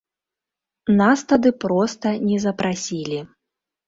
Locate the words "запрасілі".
2.47-3.19